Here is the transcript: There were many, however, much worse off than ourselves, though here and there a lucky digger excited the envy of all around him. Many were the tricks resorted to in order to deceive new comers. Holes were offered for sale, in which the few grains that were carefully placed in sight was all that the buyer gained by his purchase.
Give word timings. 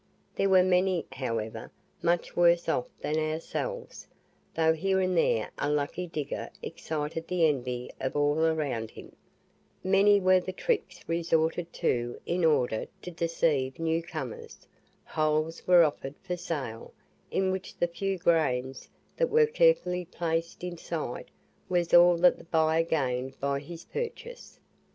There 0.35 0.49
were 0.49 0.63
many, 0.63 1.05
however, 1.11 1.71
much 2.01 2.35
worse 2.35 2.67
off 2.67 2.87
than 3.01 3.17
ourselves, 3.19 4.07
though 4.55 4.73
here 4.73 4.99
and 4.99 5.15
there 5.15 5.51
a 5.59 5.69
lucky 5.69 6.07
digger 6.07 6.49
excited 6.63 7.27
the 7.27 7.45
envy 7.47 7.91
of 7.99 8.15
all 8.15 8.39
around 8.39 8.89
him. 8.89 9.15
Many 9.83 10.19
were 10.19 10.39
the 10.39 10.53
tricks 10.53 11.03
resorted 11.07 11.71
to 11.73 12.19
in 12.25 12.43
order 12.43 12.87
to 13.03 13.11
deceive 13.11 13.77
new 13.77 14.01
comers. 14.01 14.67
Holes 15.05 15.67
were 15.67 15.83
offered 15.83 16.15
for 16.23 16.35
sale, 16.35 16.95
in 17.29 17.51
which 17.51 17.75
the 17.77 17.85
few 17.87 18.17
grains 18.17 18.89
that 19.17 19.29
were 19.29 19.45
carefully 19.45 20.05
placed 20.05 20.63
in 20.63 20.77
sight 20.79 21.29
was 21.69 21.93
all 21.93 22.17
that 22.17 22.39
the 22.39 22.45
buyer 22.45 22.81
gained 22.81 23.39
by 23.39 23.59
his 23.59 23.85
purchase. 23.85 24.59